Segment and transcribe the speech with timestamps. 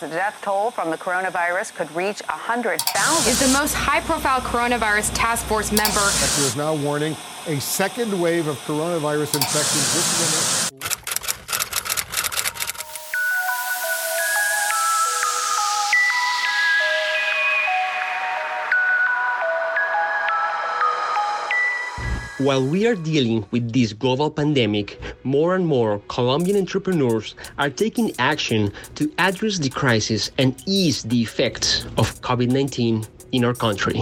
[0.00, 3.30] the death toll from the coronavirus could reach 100,000.
[3.30, 5.92] Is the most high profile coronavirus task force member.
[5.92, 10.70] Sector is now warning a second wave of coronavirus infections this
[22.38, 28.12] While we are dealing with this global pandemic, more and more Colombian entrepreneurs are taking
[28.18, 34.00] action to address the crisis and ease the effects of COVID 19 in our country.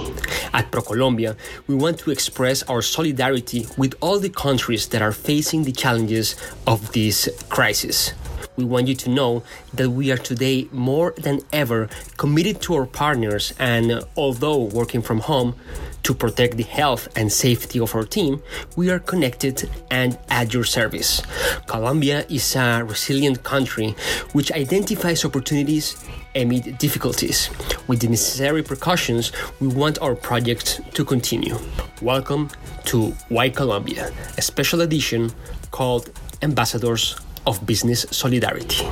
[0.52, 1.36] At ProColombia,
[1.66, 6.36] we want to express our solidarity with all the countries that are facing the challenges
[6.66, 8.12] of this crisis.
[8.56, 12.86] We want you to know that we are today more than ever committed to our
[12.86, 15.56] partners, and uh, although working from home,
[16.04, 18.42] to protect the health and safety of our team,
[18.76, 21.22] we are connected and at your service.
[21.66, 23.96] Colombia is a resilient country
[24.32, 25.96] which identifies opportunities
[26.34, 27.48] amid difficulties.
[27.88, 31.56] With the necessary precautions, we want our project to continue.
[32.02, 32.50] Welcome
[32.86, 35.32] to Why Colombia, a special edition
[35.70, 36.10] called
[36.42, 38.84] Ambassadors of Business Solidarity.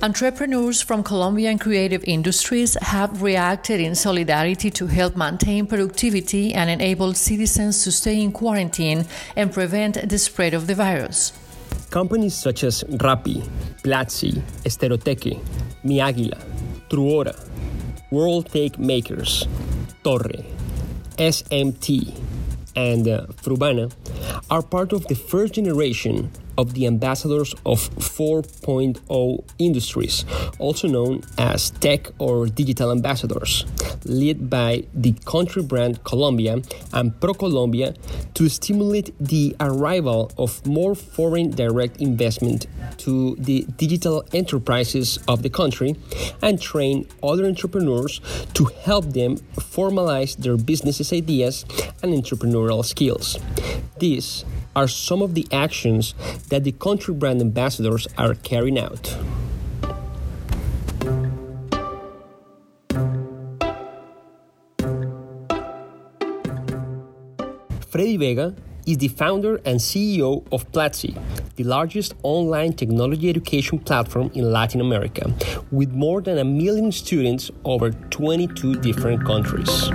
[0.00, 7.12] Entrepreneurs from Colombian creative industries have reacted in solidarity to help maintain productivity and enable
[7.14, 11.32] citizens to stay in quarantine and prevent the spread of the virus.
[11.90, 13.42] Companies such as Rappi,
[13.82, 15.40] Platzi, Esteroteque,
[15.82, 16.38] Mi Águila,
[16.88, 17.34] Truora,
[18.10, 19.46] World Tech Makers,
[20.02, 20.44] Torre,
[21.18, 22.16] SMT,
[22.74, 23.92] and uh, Frubana
[24.50, 30.24] are part of the first generation of the ambassadors of 4.0 industries,
[30.58, 33.64] also known as tech or digital ambassadors,
[34.04, 36.60] led by the country brand Colombia
[36.92, 37.96] and ProColombia
[38.34, 42.66] to stimulate the arrival of more foreign direct investment
[42.98, 45.94] to the digital enterprises of the country
[46.42, 48.20] and train other entrepreneurs
[48.54, 51.64] to help them formalize their business ideas
[52.02, 53.38] and entrepreneurial skills.
[54.00, 54.44] This
[54.78, 56.14] are some of the actions
[56.50, 59.06] that the country brand ambassadors are carrying out.
[67.90, 68.54] Freddy Vega
[68.86, 71.20] is the founder and CEO of Platzi,
[71.56, 75.34] the largest online technology education platform in Latin America,
[75.72, 79.90] with more than a million students over 22 different countries.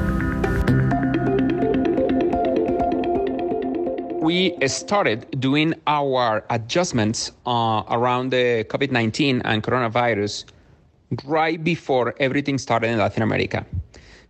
[4.44, 10.46] We started doing our adjustments uh, around the COVID 19 and coronavirus
[11.24, 13.66] right before everything started in Latin America.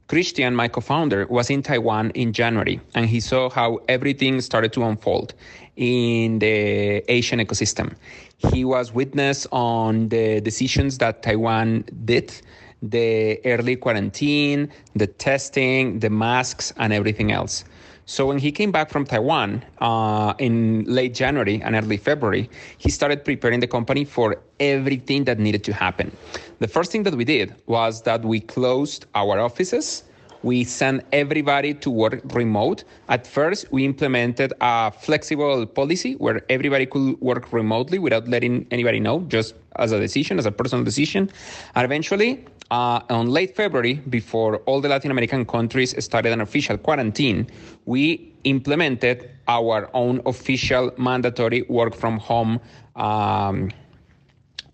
[0.08, 4.72] Christian, my co founder, was in Taiwan in January and he saw how everything started
[4.74, 5.34] to unfold
[5.78, 7.96] in the Asian ecosystem.
[8.38, 12.40] He was witness on the decisions that Taiwan did
[12.84, 17.64] the early quarantine, the testing, the masks, and everything else.
[18.06, 22.92] So when he came back from Taiwan uh, in late January and early February, he
[22.92, 26.12] started preparing the company for everything that needed to happen.
[26.60, 30.04] The first thing that we did was that we closed our offices.
[30.42, 32.84] We sent everybody to work remote.
[33.08, 39.00] At first, we implemented a flexible policy where everybody could work remotely without letting anybody
[39.00, 41.30] know, just as a decision, as a personal decision.
[41.76, 42.44] And eventually,
[42.74, 47.46] uh, on late February, before all the Latin American countries started an official quarantine,
[47.86, 52.60] we implemented our own official mandatory work from home
[52.96, 53.70] um,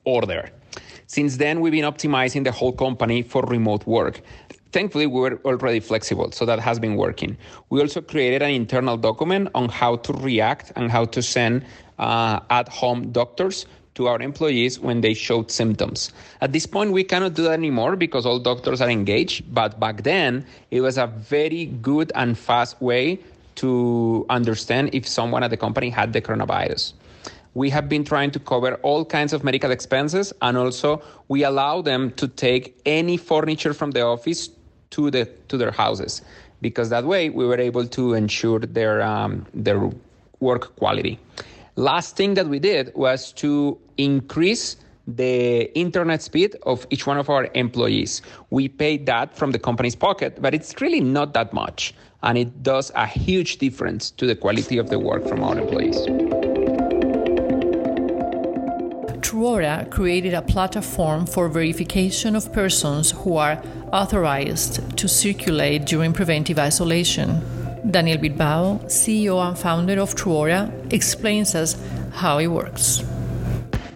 [0.06, 0.50] order.
[1.08, 4.22] Since then, we've been optimizing the whole company for remote work.
[4.72, 7.36] Thankfully, we were already flexible, so that has been working.
[7.70, 11.66] We also created an internal document on how to react and how to send
[11.98, 16.12] uh, at home doctors to our employees when they showed symptoms.
[16.42, 20.04] At this point, we cannot do that anymore because all doctors are engaged, but back
[20.04, 23.20] then, it was a very good and fast way
[23.56, 26.94] to understand if someone at the company had the coronavirus.
[27.56, 31.82] We have been trying to cover all kinds of medical expenses, and also we allow
[31.82, 34.50] them to take any furniture from the office
[34.92, 36.22] to the to their houses,
[36.62, 39.92] because that way we were able to ensure their um, their
[40.40, 41.20] work quality.
[41.80, 44.76] Last thing that we did was to increase
[45.08, 48.22] the internet speed of each one of our employees.
[48.50, 51.94] We paid that from the company's pocket, but it's really not that much.
[52.22, 55.96] And it does a huge difference to the quality of the work from our employees.
[59.22, 66.60] Truora created a platform for verification of persons who are authorized to circulate during preventive
[66.60, 67.59] isolation.
[67.92, 71.76] Daniel Bilbao, CEO and founder of Truora, explains us
[72.12, 73.04] how it works.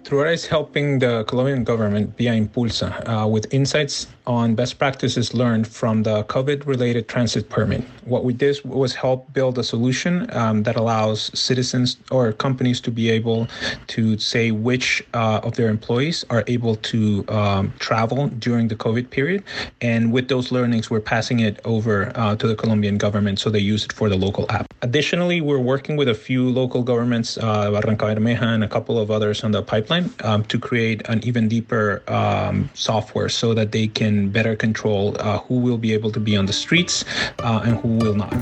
[0.02, 5.66] Truora is helping the Colombian government via Impulsa uh, with insights on best practices learned
[5.66, 7.84] from the COVID related transit permit.
[8.04, 12.90] What we did was help build a solution um, that allows citizens or companies to
[12.90, 13.48] be able
[13.88, 19.10] to say which uh, of their employees are able to um, travel during the COVID
[19.10, 19.42] period.
[19.80, 23.58] And with those learnings, we're passing it over uh, to the Colombian government so they
[23.58, 24.66] use it for the local app.
[24.82, 29.42] Additionally, we're working with a few local governments, uh, Barrancabermeja and a couple of others
[29.42, 34.28] on the pipeline, um, to create an even deeper um, software so that they can
[34.28, 37.04] better control uh, who will be able to be on the streets
[37.38, 38.32] uh, and who will not.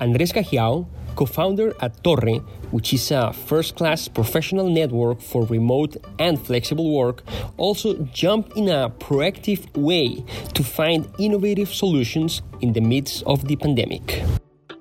[0.00, 0.86] Andres Cajiao,
[1.16, 2.38] co-founder at Torre,
[2.70, 7.22] which is a first-class professional network for remote and flexible work,
[7.56, 10.24] also jumped in a proactive way
[10.54, 14.22] to find innovative solutions in the midst of the pandemic.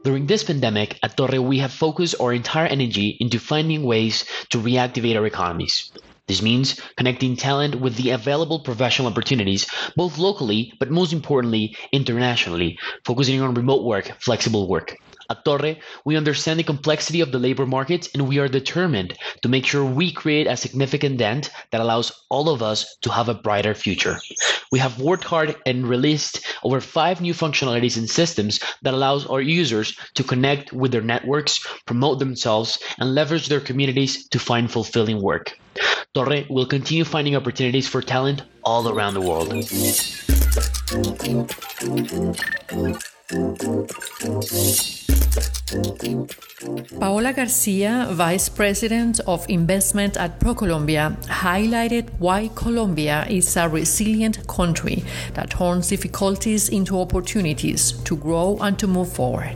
[0.03, 4.59] During this pandemic, at Torre, we have focused our entire energy into finding ways to
[4.59, 5.91] reactivate our economies.
[6.27, 9.65] This means connecting talent with the available professional opportunities,
[9.95, 14.97] both locally, but most importantly, internationally, focusing on remote work, flexible work.
[15.29, 15.75] At Torre,
[16.05, 19.83] we understand the complexity of the labor market and we are determined to make sure
[19.85, 24.19] we create a significant dent that allows all of us to have a brighter future.
[24.71, 29.41] We have worked hard and released over five new functionalities and systems that allows our
[29.41, 35.21] users to connect with their networks, promote themselves, and leverage their communities to find fulfilling
[35.21, 35.57] work.
[36.13, 39.49] Torre will continue finding opportunities for talent all around the world.
[46.99, 55.03] Paola Garcia, Vice President of Investment at ProColombia, highlighted why Colombia is a resilient country
[55.33, 59.55] that turns difficulties into opportunities to grow and to move forward.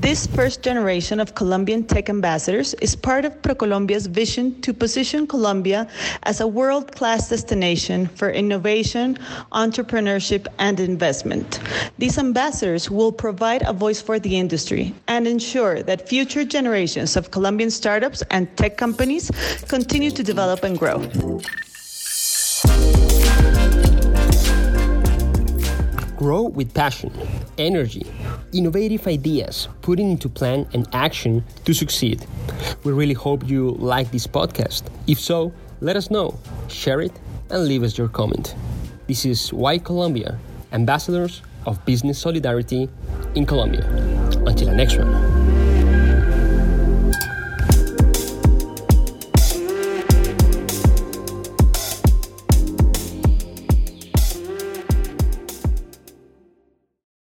[0.00, 5.88] This first generation of Colombian tech ambassadors is part of ProColombia's vision to position Colombia
[6.22, 9.18] as a world class destination for innovation,
[9.50, 11.58] entrepreneurship, and investment.
[11.98, 17.32] These ambassadors will provide a voice for the industry and ensure that future generations of
[17.32, 19.32] Colombian startups and tech companies
[19.66, 21.02] continue to develop and grow.
[26.18, 27.12] Grow with passion,
[27.58, 28.04] energy,
[28.52, 32.26] innovative ideas, putting into plan and action to succeed.
[32.82, 34.82] We really hope you like this podcast.
[35.06, 36.36] If so, let us know,
[36.66, 37.12] share it,
[37.50, 38.56] and leave us your comment.
[39.06, 40.36] This is Why Colombia,
[40.72, 42.88] ambassadors of business solidarity
[43.36, 43.86] in Colombia.
[44.44, 45.47] Until the next one.